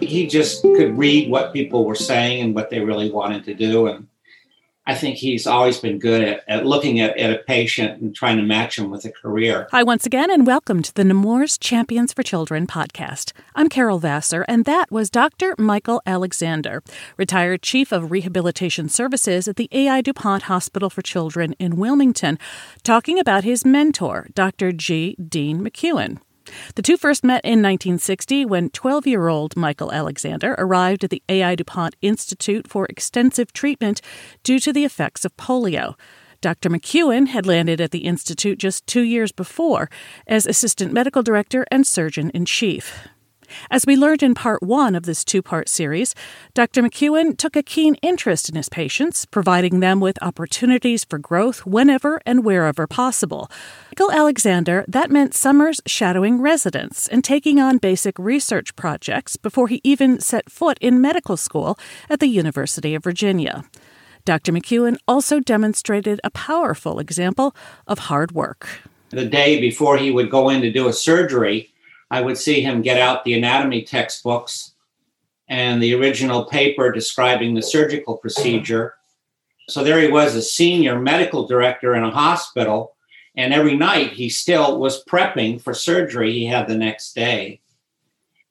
[0.00, 3.86] He just could read what people were saying and what they really wanted to do.
[3.86, 4.06] And
[4.88, 8.36] I think he's always been good at, at looking at, at a patient and trying
[8.36, 9.66] to match him with a career.
[9.72, 13.32] Hi, once again, and welcome to the Nemours Champions for Children podcast.
[13.56, 15.56] I'm Carol Vassar, and that was Dr.
[15.58, 16.84] Michael Alexander,
[17.16, 20.02] retired Chief of Rehabilitation Services at the A.I.
[20.02, 22.38] DuPont Hospital for Children in Wilmington,
[22.84, 24.70] talking about his mentor, Dr.
[24.70, 25.16] G.
[25.16, 26.20] Dean McEwen.
[26.74, 31.22] The two first met in 1960 when 12 year old Michael Alexander arrived at the
[31.28, 31.54] A.I.
[31.54, 34.00] DuPont Institute for extensive treatment
[34.42, 35.94] due to the effects of polio.
[36.40, 36.68] Dr.
[36.68, 39.88] McEwen had landed at the Institute just two years before
[40.26, 43.08] as assistant medical director and surgeon in chief.
[43.70, 46.14] As we learned in part one of this two part series,
[46.54, 46.82] Dr.
[46.82, 52.20] McEwen took a keen interest in his patients, providing them with opportunities for growth whenever
[52.26, 53.50] and wherever possible.
[53.90, 59.80] Michael Alexander, that meant summers shadowing residents and taking on basic research projects before he
[59.84, 61.78] even set foot in medical school
[62.10, 63.64] at the University of Virginia.
[64.24, 64.52] Dr.
[64.52, 67.54] McEwen also demonstrated a powerful example
[67.86, 68.80] of hard work.
[69.10, 71.72] The day before he would go in to do a surgery,
[72.10, 74.72] I would see him get out the anatomy textbooks
[75.48, 78.94] and the original paper describing the surgical procedure.
[79.68, 82.94] So there he was, a senior medical director in a hospital.
[83.36, 87.60] And every night he still was prepping for surgery he had the next day.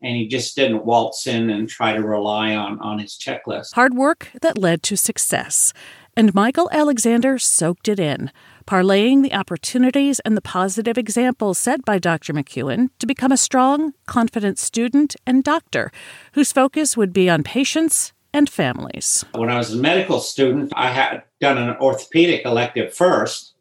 [0.01, 3.73] And he just didn't waltz in and try to rely on, on his checklist.
[3.73, 5.73] Hard work that led to success.
[6.15, 8.31] And Michael Alexander soaked it in
[8.65, 12.33] parlaying the opportunities and the positive examples set by Dr.
[12.33, 15.91] McEwen to become a strong, confident student and doctor
[16.33, 19.23] whose focus would be on patients and families.
[19.33, 23.53] When I was a medical student, I had done an orthopedic elective first,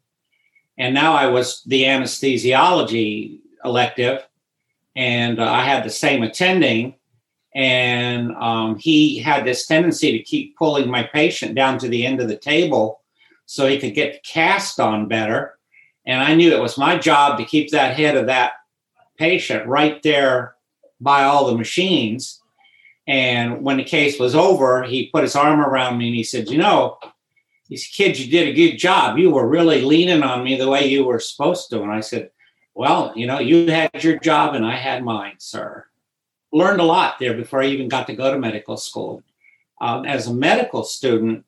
[0.76, 4.26] and now I was the anesthesiology elective,
[4.96, 6.96] and uh, I had the same attending.
[7.54, 12.20] And um, he had this tendency to keep pulling my patient down to the end
[12.20, 13.03] of the table
[13.46, 15.58] so he could get cast on better.
[16.06, 18.52] And I knew it was my job to keep that head of that
[19.18, 20.54] patient right there
[21.00, 22.40] by all the machines.
[23.06, 26.48] And when the case was over, he put his arm around me and he said,
[26.48, 26.98] You know,
[27.68, 29.18] these kids, you did a good job.
[29.18, 31.82] You were really leaning on me the way you were supposed to.
[31.82, 32.30] And I said,
[32.74, 35.86] Well, you know, you had your job and I had mine, sir.
[36.52, 39.22] Learned a lot there before I even got to go to medical school.
[39.80, 41.44] Um, as a medical student,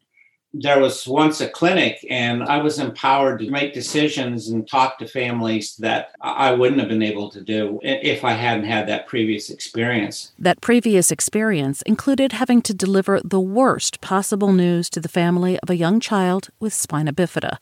[0.62, 5.06] there was once a clinic and I was empowered to make decisions and talk to
[5.06, 9.50] families that I wouldn't have been able to do if I hadn't had that previous
[9.50, 10.32] experience.
[10.38, 15.70] That previous experience included having to deliver the worst possible news to the family of
[15.70, 17.58] a young child with spina bifida.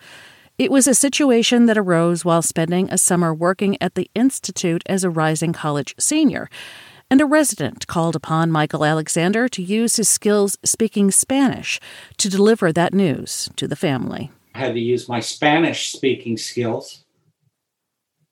[0.57, 5.03] It was a situation that arose while spending a summer working at the Institute as
[5.03, 6.49] a rising college senior
[7.15, 11.79] and a resident called upon Michael Alexander to use his skills speaking Spanish
[12.17, 14.33] to deliver that news to the family.
[14.53, 17.05] I had to use my Spanish speaking skills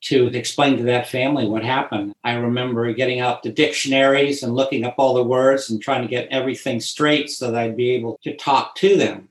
[0.06, 2.12] to explain to that family what happened.
[2.24, 6.08] I remember getting out the dictionaries and looking up all the words and trying to
[6.08, 9.28] get everything straight so that I'd be able to talk to them.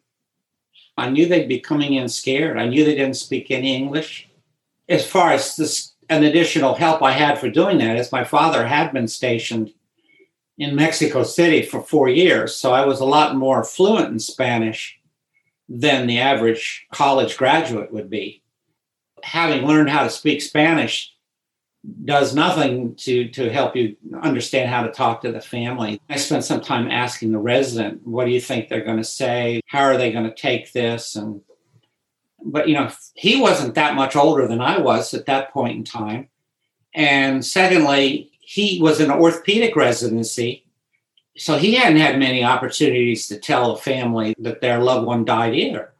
[0.95, 2.57] I knew they'd be coming in scared.
[2.57, 4.29] I knew they didn't speak any English.
[4.87, 8.67] As far as this an additional help I had for doing that is my father
[8.67, 9.73] had been stationed
[10.57, 12.53] in Mexico City for four years.
[12.53, 14.99] So I was a lot more fluent in Spanish
[15.69, 18.43] than the average college graduate would be.
[19.23, 21.15] Having learned how to speak Spanish
[22.03, 26.01] does nothing to, to help you understand how to talk to the family.
[26.09, 29.61] I spent some time asking the resident, what do you think they're going to say?
[29.65, 31.15] How are they going to take this?
[31.15, 31.41] And
[32.43, 35.83] but you know he wasn't that much older than i was at that point in
[35.83, 36.27] time.
[36.93, 40.65] And secondly he was in orthopedic residency
[41.37, 45.55] so he hadn't had many opportunities to tell a family that their loved one died
[45.55, 45.93] either.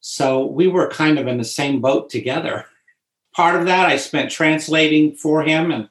[0.00, 2.64] So we were kind of in the same boat together.
[3.34, 5.88] Part of that i spent translating for him and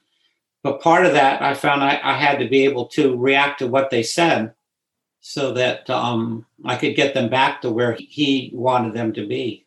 [0.61, 3.67] but part of that i found i, I had to be able to react to
[3.67, 4.53] what they said
[5.21, 9.65] so that um, I could get them back to where he wanted them to be.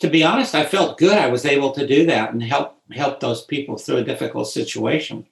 [0.00, 1.18] To be honest, I felt good.
[1.18, 5.26] I was able to do that and help help those people through a difficult situation.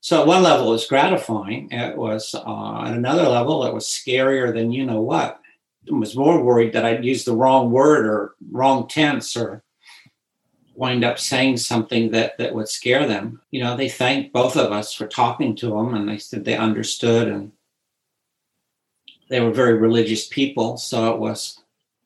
[0.00, 1.70] So at one level, it was gratifying.
[1.70, 5.40] It was uh, at another level, it was scarier than you know what.
[5.90, 9.62] I was more worried that I'd use the wrong word or wrong tense or
[10.74, 13.40] wind up saying something that that would scare them.
[13.50, 16.56] You know, they thanked both of us for talking to them, and they said they
[16.56, 17.52] understood, and
[19.28, 20.76] they were very religious people.
[20.76, 21.60] So it was.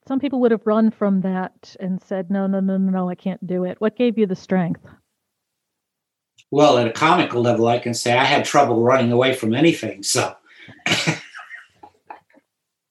[0.07, 3.15] Some people would have run from that and said, "No, no, no, no, no, I
[3.15, 4.85] can't do it." What gave you the strength?
[6.51, 10.03] Well, at a comical level, I can say I had trouble running away from anything.
[10.03, 10.35] So,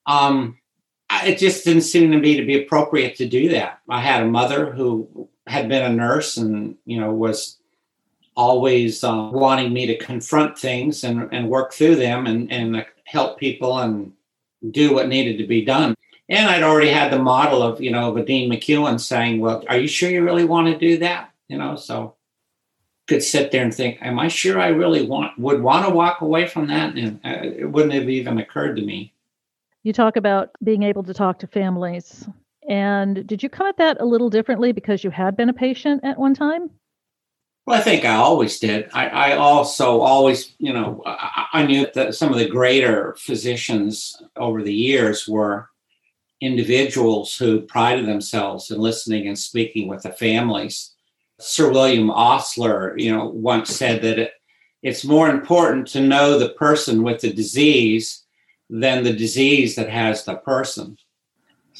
[0.07, 0.57] um,
[1.25, 3.79] it just didn't seem to me to be appropriate to do that.
[3.89, 7.57] I had a mother who had been a nurse and you know was
[8.35, 13.37] always uh, wanting me to confront things and, and work through them and, and help
[13.37, 14.13] people and
[14.69, 15.95] do what needed to be done.
[16.29, 19.63] And I'd already had the model of, you know, of a Dean McEwen saying, well,
[19.67, 21.31] are you sure you really want to do that?
[21.49, 22.15] You know, so
[23.07, 26.21] could sit there and think, am I sure I really want, would want to walk
[26.21, 26.95] away from that?
[26.95, 29.13] And uh, it wouldn't have even occurred to me.
[29.83, 32.27] You talk about being able to talk to families
[32.67, 36.01] and did you come at that a little differently because you had been a patient
[36.03, 36.69] at one time?
[37.65, 38.89] Well, I think I always did.
[38.93, 44.19] I, I also always, you know, I, I, knew that some of the greater physicians
[44.35, 45.69] over the years were
[46.41, 50.95] individuals who prided themselves in listening and speaking with the families.
[51.39, 54.31] Sir William Osler, you know, once said that it,
[54.81, 58.25] it's more important to know the person with the disease
[58.71, 60.97] than the disease that has the person.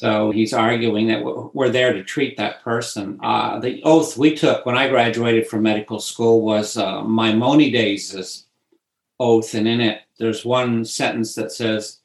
[0.02, 1.22] So he's arguing that
[1.54, 3.20] we're there to treat that person.
[3.22, 8.46] Uh, the oath we took when I graduated from medical school was uh, Maimonides'
[9.20, 12.00] oath, and in it there's one sentence that says,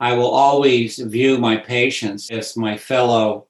[0.00, 3.48] "I will always view my patients as my fellow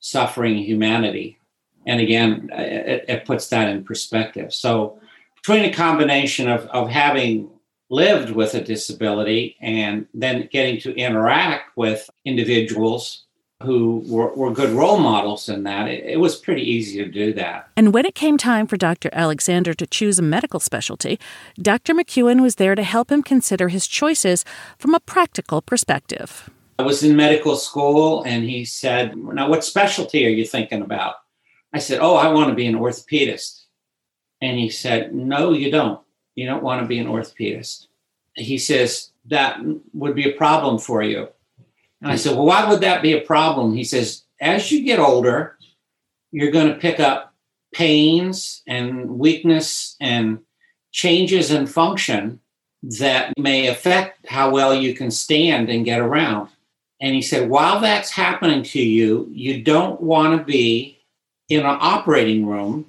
[0.00, 1.38] suffering humanity."
[1.86, 4.54] And again, it, it puts that in perspective.
[4.54, 4.98] So
[5.36, 7.50] between a combination of, of having
[7.90, 13.23] lived with a disability and then getting to interact with individuals
[13.64, 17.32] who were, were, good role models in that, it, it, was pretty easy to do
[17.32, 17.68] that.
[17.76, 19.08] And when it came time for Dr.
[19.12, 21.18] Alexander to choose a medical specialty,
[21.60, 21.94] Dr.
[21.94, 24.44] McEwen was there to help him consider his choices
[24.78, 26.50] from a practical perspective.
[26.78, 31.16] I was in medical school and he said, Now, what specialty are you thinking about?
[31.72, 33.64] I said, Oh, I want to be an orthopedist.
[34.40, 36.00] And he said, No, you don't.
[36.34, 37.86] You don't want to be an orthopedist.
[38.34, 39.60] He says, That
[39.92, 41.28] would be a problem for you.
[42.04, 43.74] And I said, Well, why would that be a problem?
[43.74, 45.56] He says, As you get older,
[46.30, 47.34] you're going to pick up
[47.72, 50.40] pains and weakness and
[50.92, 52.40] changes in function
[52.82, 56.50] that may affect how well you can stand and get around.
[57.00, 60.98] And he said, while that's happening to you, you don't want to be
[61.48, 62.86] in an operating room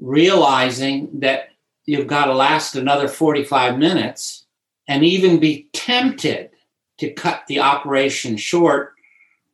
[0.00, 1.50] realizing that
[1.84, 4.46] you've got to last another 45 minutes
[4.88, 6.50] and even be tempted
[6.98, 8.92] to cut the operation short.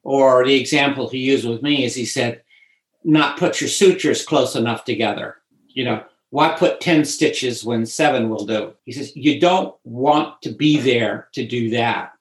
[0.03, 2.43] Or the example he used with me is he said,
[3.05, 5.37] not put your sutures close enough together.
[5.69, 8.75] You know, why put 10 stitches when seven will do?
[8.85, 12.13] He says, you don't want to be there to do that.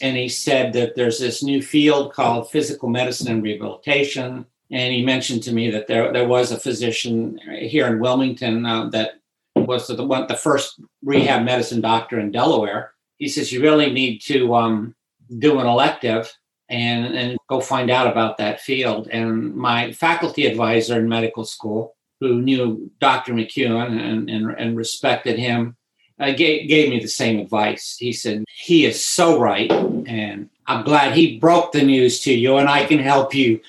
[0.00, 4.46] And he said that there's this new field called physical medicine and rehabilitation.
[4.70, 8.88] And he mentioned to me that there, there was a physician here in Wilmington uh,
[8.90, 9.20] that
[9.54, 14.20] was the, one, the first rehab medicine doctor in Delaware he says you really need
[14.22, 14.94] to um,
[15.38, 16.32] do an elective
[16.68, 19.08] and and go find out about that field.
[19.08, 23.32] And my faculty advisor in medical school, who knew Dr.
[23.34, 25.76] McEwen and and, and respected him,
[26.18, 27.96] uh, gave gave me the same advice.
[27.98, 32.56] He said he is so right, and I'm glad he broke the news to you,
[32.56, 33.60] and I can help you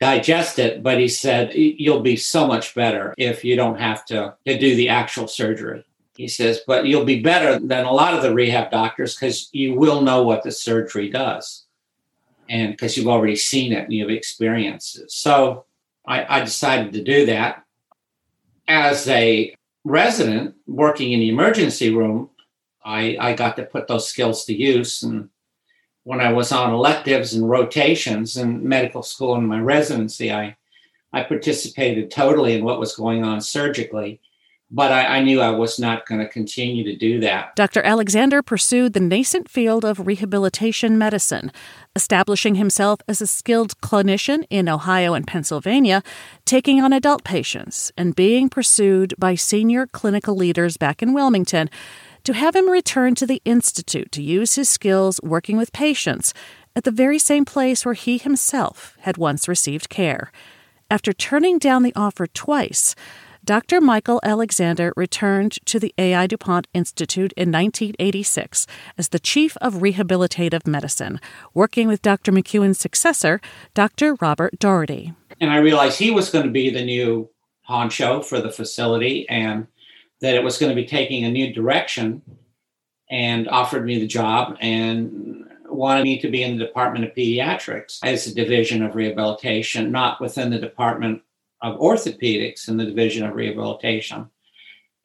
[0.00, 0.82] digest it.
[0.82, 4.76] But he said you'll be so much better if you don't have to, to do
[4.76, 5.84] the actual surgery.
[6.16, 9.74] He says, but you'll be better than a lot of the rehab doctors because you
[9.74, 11.64] will know what the surgery does.
[12.48, 15.10] And because you've already seen it and you've experienced it.
[15.10, 15.66] So
[16.06, 17.64] I, I decided to do that.
[18.68, 19.54] As a
[19.84, 22.30] resident working in the emergency room,
[22.84, 25.02] I, I got to put those skills to use.
[25.02, 25.28] And
[26.04, 30.56] when I was on electives and rotations in medical school and my residency, I,
[31.12, 34.20] I participated totally in what was going on surgically
[34.70, 37.54] but I, I, knew I was not going to continue to do that.
[37.54, 37.82] Dr.
[37.82, 41.52] Alexander pursued the nascent field of rehabilitation medicine,
[41.94, 46.02] establishing himself as a skilled clinician in Ohio and Pennsylvania,
[46.44, 51.70] taking on adult patients, and being pursued by senior clinical leaders back in Wilmington
[52.24, 56.34] to have him return to the Institute to use his skills working with patients
[56.74, 60.32] at the very same place where he himself had once received care.
[60.90, 62.96] After turning down the offer twice,
[63.46, 63.80] Dr.
[63.80, 68.66] Michael Alexander returned to the AI DuPont Institute in 1986
[68.98, 71.20] as the chief of rehabilitative medicine,
[71.54, 72.32] working with Dr.
[72.32, 73.40] McEwen's successor,
[73.72, 74.16] Dr.
[74.16, 75.12] Robert Doherty.
[75.40, 77.30] And I realized he was going to be the new
[77.70, 79.68] honcho for the facility and
[80.20, 82.22] that it was going to be taking a new direction
[83.08, 88.00] and offered me the job and wanted me to be in the Department of Pediatrics
[88.02, 91.22] as a division of rehabilitation, not within the Department
[91.62, 94.28] of Orthopedics in the Division of Rehabilitation.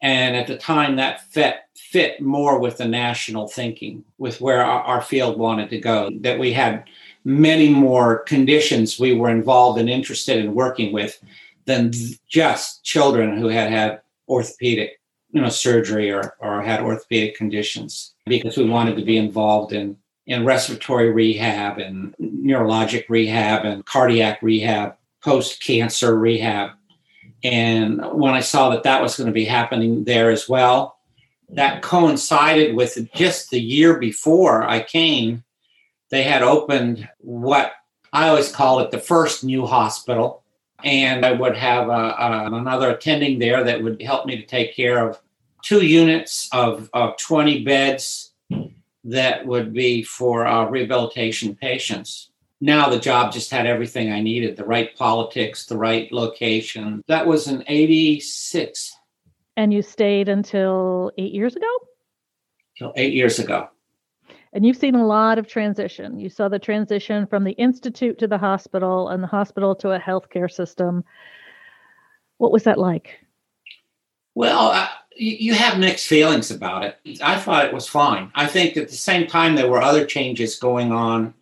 [0.00, 4.82] And at the time, that fit, fit more with the national thinking, with where our,
[4.82, 6.84] our field wanted to go, that we had
[7.24, 11.22] many more conditions we were involved and interested in working with
[11.66, 11.92] than
[12.28, 18.56] just children who had had orthopedic you know surgery or, or had orthopedic conditions because
[18.56, 24.96] we wanted to be involved in in respiratory rehab and neurologic rehab and cardiac rehab,
[25.22, 26.70] post cancer rehab.
[27.44, 30.98] And when I saw that that was going to be happening there as well,
[31.50, 35.44] that coincided with just the year before I came.
[36.10, 37.72] They had opened what
[38.12, 40.42] I always call it the first new hospital.
[40.84, 44.74] And I would have a, a, another attending there that would help me to take
[44.74, 45.20] care of
[45.62, 48.32] two units of, of 20 beds
[49.04, 52.30] that would be for uh, rehabilitation patients.
[52.62, 57.02] Now the job just had everything I needed the right politics, the right location.
[57.08, 58.96] That was in 86.
[59.56, 61.66] And you stayed until eight years ago?
[62.78, 63.68] Till eight years ago.
[64.52, 66.20] And you've seen a lot of transition.
[66.20, 69.98] You saw the transition from the institute to the hospital and the hospital to a
[69.98, 71.02] healthcare system.
[72.38, 73.26] What was that like?
[74.36, 77.20] Well, I, you have mixed feelings about it.
[77.20, 78.30] I thought it was fine.
[78.36, 81.34] I think at the same time there were other changes going on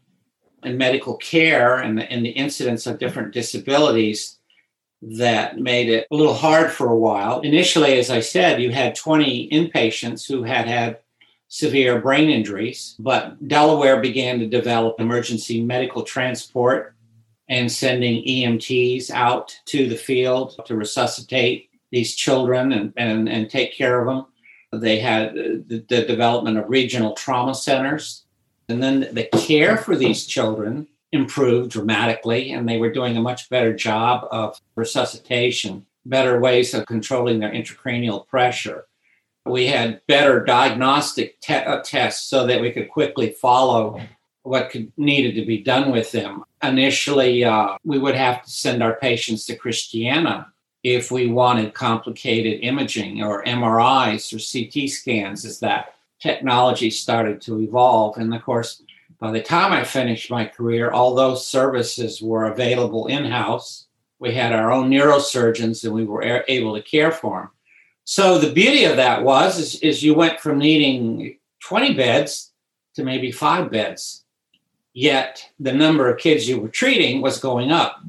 [0.64, 4.38] in medical care and the, and the incidence of different disabilities
[5.02, 7.40] that made it a little hard for a while.
[7.40, 10.99] Initially, as I said, you had 20 inpatients who had had
[11.49, 16.95] severe brain injuries, but Delaware began to develop emergency medical transport
[17.49, 23.75] and sending EMTs out to the field to resuscitate these children and, and, and take
[23.75, 24.26] care of them.
[24.81, 28.20] They had uh, the, the development of regional trauma centers.
[28.71, 33.50] And then the care for these children improved dramatically, and they were doing a much
[33.50, 38.87] better job of resuscitation, better ways of controlling their intracranial pressure.
[39.45, 44.00] We had better diagnostic te- uh, tests so that we could quickly follow
[44.43, 46.45] what could, needed to be done with them.
[46.62, 52.61] Initially, uh, we would have to send our patients to Christiana if we wanted complicated
[52.62, 58.19] imaging or MRIs or CT scans as that technology started to evolve.
[58.19, 58.83] And of course,
[59.19, 63.87] by the time I finished my career, all those services were available in house.
[64.19, 67.50] We had our own neurosurgeons and we were able to care for them.
[68.05, 72.53] So the beauty of that was is, is you went from needing 20 beds
[72.95, 74.25] to maybe five beds.
[74.93, 78.00] Yet the number of kids you were treating was going up.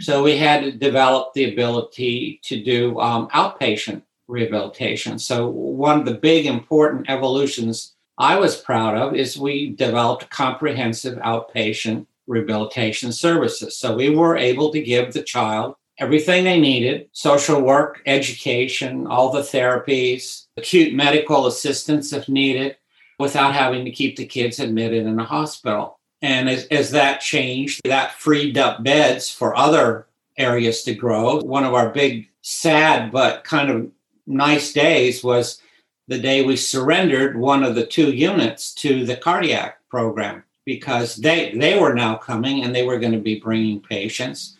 [0.00, 5.18] So we had to develop the ability to do um, outpatient rehabilitation.
[5.18, 11.18] So one of the big important evolutions I was proud of is we developed comprehensive
[11.18, 13.76] outpatient rehabilitation services.
[13.76, 19.32] So we were able to give the child everything they needed social work, education, all
[19.32, 22.76] the therapies, acute medical assistance if needed,
[23.18, 25.98] without having to keep the kids admitted in a hospital.
[26.22, 30.06] And as, as that changed, that freed up beds for other
[30.36, 31.40] areas to grow.
[31.40, 33.90] One of our big, sad, but kind of
[34.28, 35.60] nice days was
[36.06, 41.52] the day we surrendered one of the two units to the cardiac program because they,
[41.56, 44.56] they were now coming and they were going to be bringing patients.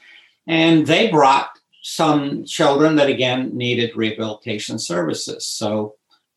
[0.46, 1.50] And they brought
[1.82, 5.46] some children that again needed rehabilitation services.
[5.46, 5.96] So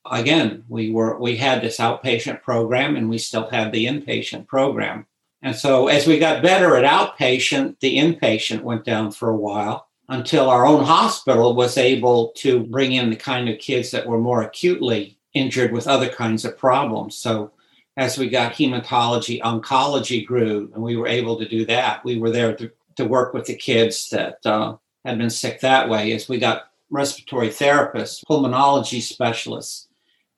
[0.10, 5.08] again, we were we had this outpatient program and we still had the inpatient program.
[5.42, 9.88] And so as we got better at outpatient, the inpatient went down for a while
[10.12, 14.20] until our own hospital was able to bring in the kind of kids that were
[14.20, 17.16] more acutely injured with other kinds of problems.
[17.16, 17.52] So
[17.96, 22.04] as we got hematology, oncology grew, and we were able to do that.
[22.04, 24.76] We were there to, to work with the kids that uh,
[25.06, 26.12] had been sick that way.
[26.12, 29.88] As we got respiratory therapists, pulmonology specialists,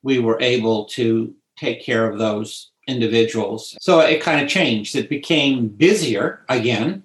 [0.04, 3.76] we were able to take care of those individuals.
[3.82, 4.96] So it kind of changed.
[4.96, 7.04] It became busier again.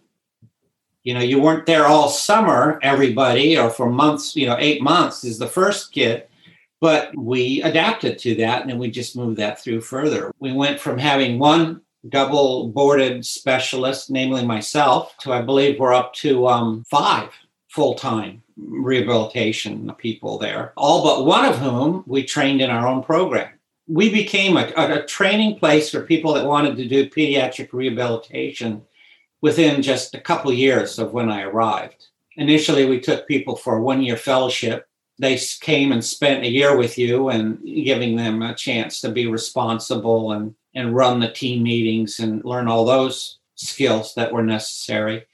[1.08, 5.24] You know, you weren't there all summer, everybody, or for months, you know, eight months
[5.24, 6.26] is the first kid.
[6.82, 10.30] But we adapted to that and then we just moved that through further.
[10.38, 16.12] We went from having one double boarded specialist, namely myself, to I believe we're up
[16.16, 17.30] to um, five
[17.70, 23.02] full time rehabilitation people there, all but one of whom we trained in our own
[23.02, 23.48] program.
[23.86, 28.82] We became a, a, training place for people that wanted to do pediatric rehabilitation
[29.40, 32.06] within just a couple years of when I arrived.
[32.36, 34.86] Initially, we took people for a one year fellowship.
[35.18, 39.26] They came and spent a year with you and giving them a chance to be
[39.26, 45.24] responsible and, and run the team meetings and learn all those skills that were necessary.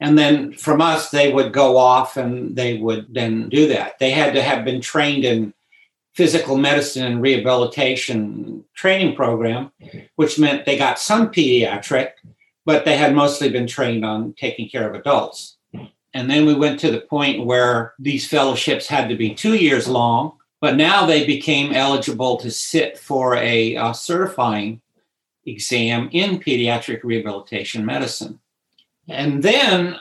[0.00, 3.98] And then from us, they would go off and they would then do that.
[3.98, 5.54] They had to have been trained in
[6.14, 9.70] physical medicine and rehabilitation training program,
[10.16, 12.10] which meant they got some pediatric,
[12.68, 15.56] but they had mostly been trained on taking care of adults.
[16.12, 19.88] And then we went to the point where these fellowships had to be two years
[19.88, 24.82] long, but now they became eligible to sit for a, a certifying
[25.46, 28.38] exam in pediatric rehabilitation medicine.
[29.08, 29.96] And then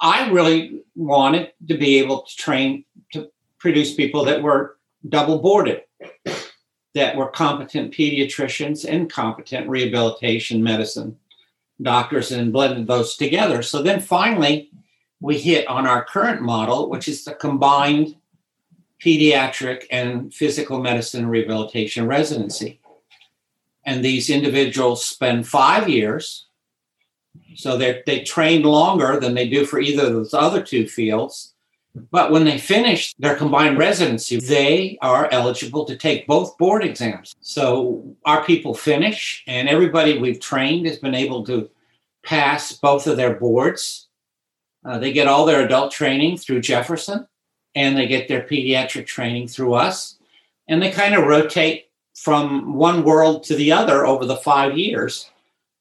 [0.00, 4.76] I really wanted to be able to train to produce people that were
[5.08, 5.82] double boarded,
[6.94, 11.18] that were competent pediatricians and competent rehabilitation medicine
[11.80, 13.62] doctors and blended those together.
[13.62, 14.70] So then finally,
[15.20, 18.16] we hit on our current model, which is the combined
[19.04, 22.80] pediatric and physical medicine and rehabilitation residency.
[23.84, 26.46] And these individuals spend five years
[27.54, 31.53] so they they train longer than they do for either of those other two fields.
[32.10, 37.36] But when they finish their combined residency, they are eligible to take both board exams.
[37.40, 41.70] So our people finish, and everybody we've trained has been able to
[42.24, 44.08] pass both of their boards.
[44.84, 47.28] Uh, they get all their adult training through Jefferson,
[47.74, 50.18] and they get their pediatric training through us.
[50.66, 55.30] And they kind of rotate from one world to the other over the five years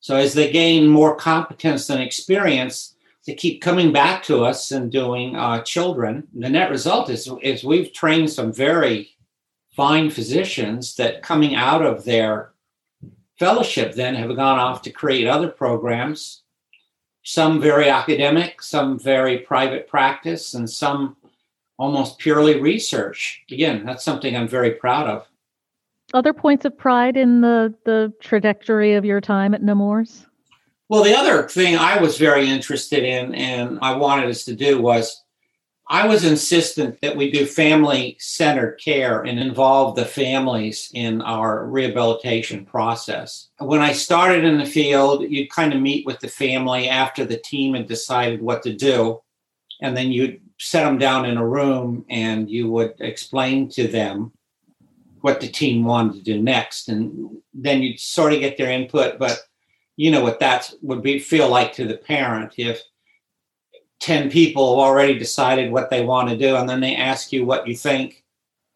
[0.04, 2.93] so as they gain more competence and experience,
[3.26, 6.28] they keep coming back to us and doing uh, children.
[6.34, 9.12] The net result is, is we've trained some very
[9.76, 12.52] fine physicians that coming out of their
[13.40, 16.44] fellowship then have gone off to create other programs,
[17.24, 21.16] some very academic, some very private practice, and some
[21.78, 23.44] almost purely research.
[23.52, 25.28] Again, that's something I'm very proud of
[26.14, 30.28] other points of pride in the the trajectory of your time at Nemours?
[30.90, 34.82] Well, the other thing I was very interested in and I wanted us to do
[34.82, 35.24] was
[35.90, 41.66] I was insistent that we do family centered care and involve the families in our
[41.66, 43.50] rehabilitation process.
[43.60, 47.38] When I started in the field, you'd kind of meet with the family after the
[47.38, 49.22] team had decided what to do.
[49.82, 54.32] And then you'd set them down in a room and you would explain to them
[55.20, 59.18] what the team wanted to do next, and then you'd sort of get their input.
[59.18, 59.40] But
[59.96, 62.82] you know what that would be feel like to the parent if
[64.00, 67.46] 10 people have already decided what they want to do and then they ask you
[67.46, 68.24] what you think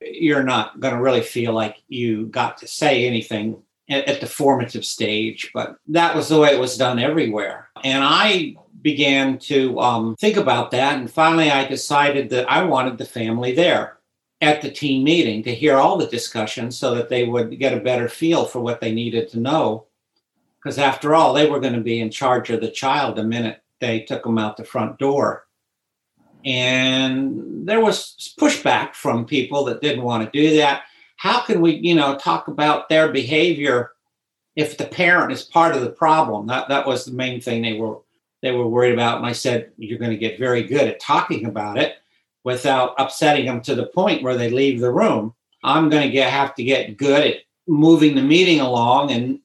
[0.02, 4.28] you're not going to really feel like you got to say anything at, at, the
[4.28, 9.78] formative stage but that was the way it was done everywhere and i began to
[9.80, 13.98] um, think about that and finally i decided that i wanted the family there
[14.42, 17.80] at the team meeting to hear all the discussions so that they would get a
[17.80, 19.87] better feel for what they needed to know.
[20.62, 23.62] Because after all, they were going to be in charge of the child the minute
[23.80, 25.46] they took them out the front door.
[26.46, 30.84] And there was pushback from people that didn't want to do that.
[31.18, 33.92] How can we, you know, talk about their behavior
[34.56, 36.48] if the parent is part of the problem?
[36.48, 37.98] That that was the main thing they were
[38.42, 39.18] they were worried about.
[39.18, 41.96] And I said, you're going to get very good at talking about it
[42.44, 45.34] without upsetting them to the point where they leave the room.
[45.64, 47.36] I'm going to get have to get good at
[47.68, 49.40] moving the meeting along and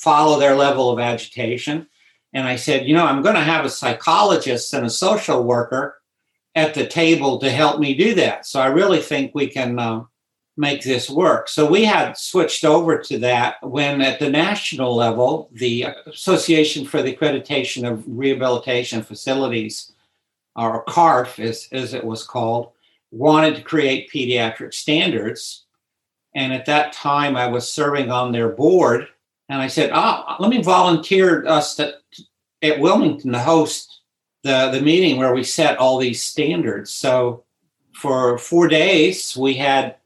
[0.00, 1.86] follow their level of agitation.
[2.32, 6.00] And I said, you know, I'm going to have a psychologist and a social worker
[6.54, 8.46] at the table to help me do that.
[8.46, 10.04] So I really think we can uh,
[10.56, 11.48] make this work.
[11.48, 17.02] So we had switched over to that when at the national level, the Association for
[17.02, 19.92] the Accreditation of Rehabilitation Facilities
[20.56, 22.70] or CARF, as, as it was called,
[23.10, 25.66] wanted to create pediatric standards.
[26.34, 29.08] And at that time, I was serving on their board.
[29.50, 31.94] And I said, oh, let me volunteer uh, us to,
[32.62, 34.00] at Wilmington to host
[34.44, 36.92] the, the meeting where we set all these standards.
[36.92, 37.42] So
[37.92, 39.96] for four days, we had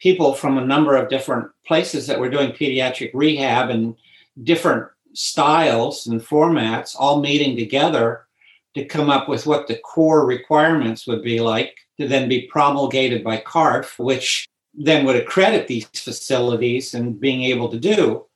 [0.00, 3.96] people from a number of different places that were doing pediatric rehab and
[4.42, 8.26] different styles and formats all meeting together
[8.74, 13.24] to come up with what the core requirements would be like to then be promulgated
[13.24, 18.26] by CARF, which then would accredit these facilities and being able to do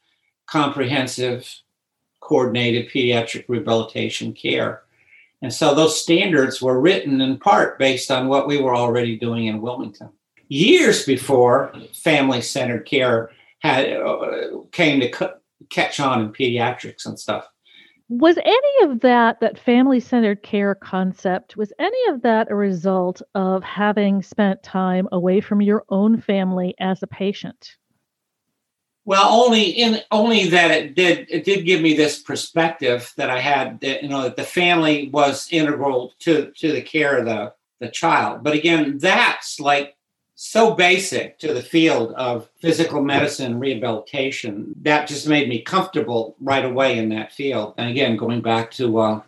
[0.47, 1.63] comprehensive,
[2.21, 4.83] coordinated pediatric rehabilitation care.
[5.43, 9.47] And so those standards were written in part based on what we were already doing
[9.47, 10.09] in Wilmington.
[10.49, 15.35] Years before family centered care had uh, came to c-
[15.71, 17.47] catch on in pediatrics and stuff.
[18.09, 23.23] Was any of that, that family centered care concept, was any of that a result
[23.35, 27.77] of having spent time away from your own family as a patient?
[29.07, 33.38] Well, only in only that it did it did give me this perspective that I
[33.38, 37.53] had that you know that the family was integral to to the care of the
[37.81, 38.43] the child.
[38.43, 39.97] But again, that's like
[40.37, 46.64] so basic to the field of physical medicine rehabilitation that just made me comfortable right
[46.64, 47.75] away in that field.
[47.77, 49.21] And again, going back to uh,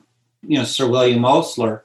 [0.42, 1.84] you know Sir William Osler,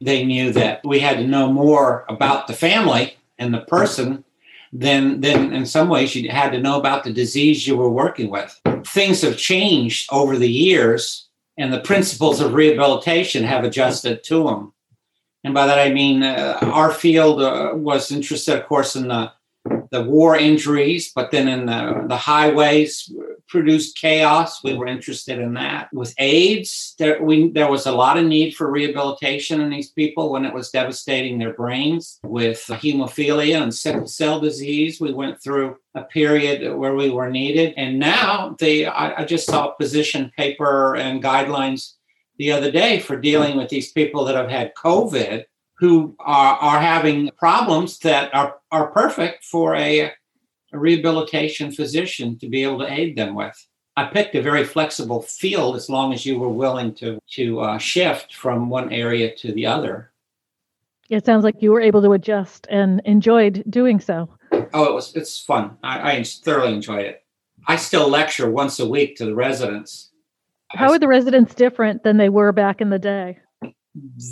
[0.00, 4.24] they knew that we had to know more about the family and the person
[4.72, 8.30] then then in some ways you had to know about the disease you were working
[8.30, 8.60] with.
[8.84, 14.72] Things have changed over the years, and the principles of rehabilitation have adjusted to them.
[15.44, 19.32] And by that I mean uh, our field uh, was interested, of course, in the
[19.90, 23.10] the war injuries, but then in the, the highways
[23.48, 24.62] produced chaos.
[24.62, 25.88] We were interested in that.
[25.92, 30.30] With AIDS, there, we, there was a lot of need for rehabilitation in these people
[30.30, 32.20] when it was devastating their brains.
[32.22, 37.74] With hemophilia and sickle cell disease, we went through a period where we were needed.
[37.76, 41.94] And now they, I, I just saw a position paper and guidelines
[42.36, 45.44] the other day for dealing with these people that have had COVID
[45.78, 50.12] who are, are having problems that are, are perfect for a,
[50.72, 53.56] a rehabilitation physician to be able to aid them with.
[53.96, 57.78] I picked a very flexible field as long as you were willing to to uh,
[57.78, 60.12] shift from one area to the other.
[61.10, 64.28] It sounds like you were able to adjust and enjoyed doing so.
[64.72, 65.76] Oh, it was it's fun.
[65.82, 67.24] I, I thoroughly enjoyed it.
[67.66, 70.10] I still lecture once a week to the residents.
[70.70, 73.38] How are the residents different than they were back in the day?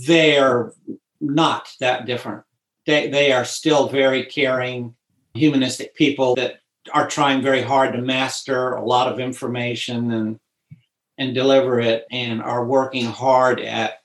[0.07, 0.73] They're
[1.21, 2.45] not that different.
[2.87, 4.95] They, they are still very caring,
[5.37, 6.61] humanistic people that
[6.93, 10.41] are trying very hard to master a lot of information and
[11.19, 14.01] and deliver it and are working hard at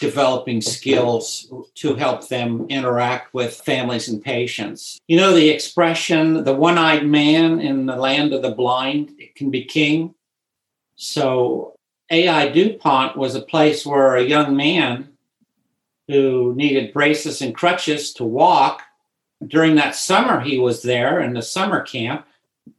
[0.00, 4.98] developing skills to help them interact with families and patients.
[5.08, 9.64] You know the expression the one-eyed man in the land of the blind can be
[9.64, 10.14] king.
[10.96, 11.74] So
[12.10, 15.10] AI DuPont was a place where a young man
[16.08, 18.82] who needed braces and crutches to walk.
[19.46, 22.26] During that summer, he was there in the summer camp,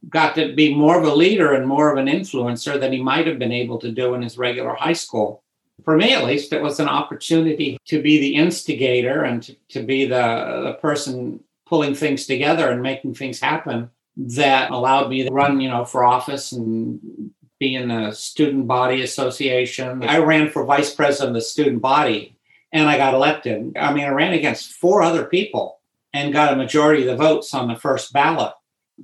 [0.08, 3.26] got to be more of a leader and more of an influencer than he might
[3.26, 5.42] have been able to do in his regular high school.
[5.84, 9.82] For me, at least, it was an opportunity to be the instigator and to, to
[9.82, 15.32] be the, the person pulling things together and making things happen that allowed me to
[15.32, 20.02] run, you know, for office and be in the student body association.
[20.04, 22.36] I ran for vice president of the student body
[22.72, 23.76] and I got elected.
[23.76, 25.78] I mean, I ran against four other people
[26.12, 28.52] and got a majority of the votes on the first ballot.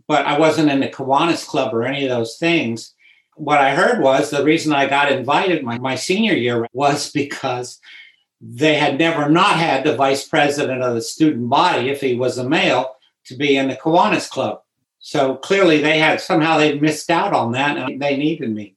[0.07, 2.95] But I wasn't in the Kiwanis Club or any of those things.
[3.37, 7.81] What I heard was the reason I got invited my, my senior year was because
[8.41, 12.39] they had never not had the vice president of the student body, if he was
[12.39, 14.63] a male, to be in the Kiwanis Club.
[15.01, 18.75] So clearly they had somehow they missed out on that and they needed me.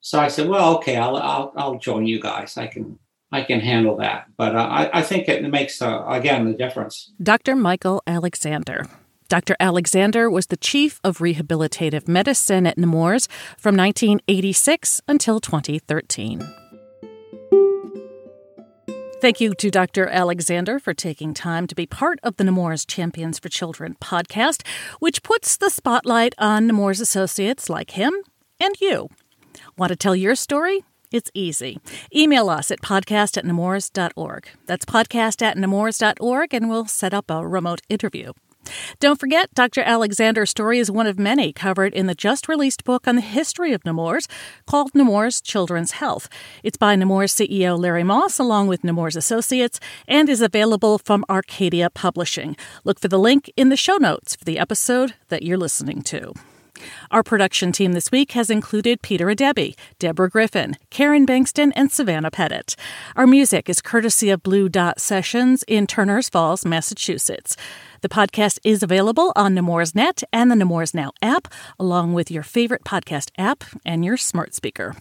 [0.00, 2.56] So I said, well, okay, I'll, I'll, I'll join you guys.
[2.56, 2.98] I can
[3.32, 4.26] I can handle that.
[4.36, 7.12] But uh, I, I, think it makes, uh, again, the difference.
[7.22, 7.56] Dr.
[7.56, 8.86] Michael Alexander.
[9.28, 9.56] Dr.
[9.58, 16.46] Alexander was the chief of rehabilitative medicine at Nemours from 1986 until 2013.
[19.22, 20.08] Thank you to Dr.
[20.08, 24.66] Alexander for taking time to be part of the Nemours Champions for Children podcast,
[24.98, 28.12] which puts the spotlight on Nemours associates like him
[28.60, 29.08] and you.
[29.78, 30.84] Want to tell your story?
[31.12, 31.78] It's easy.
[32.14, 34.48] Email us at podcast at nemours.org.
[34.66, 38.32] That's podcast at nemours.org, and we'll set up a remote interview.
[39.00, 39.82] Don't forget, Dr.
[39.82, 43.72] Alexander's story is one of many covered in the just released book on the history
[43.72, 44.28] of Nemours
[44.66, 46.28] called Nemours Children's Health.
[46.62, 51.90] It's by Nemours CEO Larry Moore along with Nemours Associates and is available from Arcadia
[51.90, 52.56] Publishing.
[52.84, 56.32] Look for the link in the show notes for the episode that you're listening to.
[57.10, 62.30] Our production team this week has included Peter Adebi, Deborah Griffin, Karen Bankston, and Savannah
[62.30, 62.76] Pettit.
[63.16, 67.56] Our music is courtesy of Blue Dot Sessions in Turners Falls, Massachusetts.
[68.00, 72.42] The podcast is available on Nemours Net and the Nemours Now app, along with your
[72.42, 74.96] favorite podcast app and your smart speaker.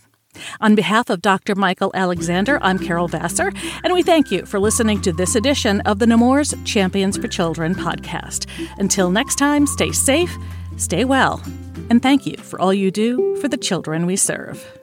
[0.60, 1.56] On behalf of Dr.
[1.56, 3.52] Michael Alexander, I'm Carol Vassar,
[3.84, 7.76] and we thank you for listening to this edition of the Nemours Champions for Children
[7.76, 8.48] podcast.
[8.78, 10.38] Until next time, stay safe
[10.77, 11.41] Stay well,
[11.89, 14.81] and thank you for all you do for the children we serve.